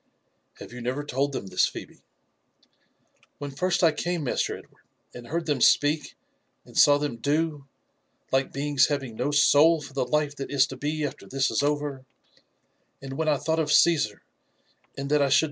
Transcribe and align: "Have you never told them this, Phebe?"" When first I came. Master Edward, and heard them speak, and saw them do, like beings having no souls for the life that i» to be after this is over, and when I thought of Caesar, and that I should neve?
"Have 0.59 0.73
you 0.73 0.81
never 0.81 1.03
told 1.03 1.31
them 1.31 1.45
this, 1.45 1.67
Phebe?"" 1.67 2.01
When 3.37 3.51
first 3.51 3.83
I 3.83 3.91
came. 3.91 4.23
Master 4.23 4.57
Edward, 4.57 4.81
and 5.13 5.27
heard 5.27 5.45
them 5.45 5.61
speak, 5.61 6.15
and 6.65 6.75
saw 6.75 6.97
them 6.97 7.17
do, 7.17 7.67
like 8.31 8.51
beings 8.51 8.87
having 8.87 9.15
no 9.15 9.29
souls 9.29 9.85
for 9.85 9.93
the 9.93 10.03
life 10.03 10.35
that 10.37 10.51
i» 10.51 10.57
to 10.57 10.75
be 10.75 11.05
after 11.05 11.27
this 11.27 11.51
is 11.51 11.61
over, 11.61 12.03
and 12.99 13.13
when 13.13 13.27
I 13.29 13.37
thought 13.37 13.59
of 13.59 13.71
Caesar, 13.71 14.23
and 14.97 15.07
that 15.11 15.21
I 15.21 15.29
should 15.29 15.33
neve? 15.35 15.39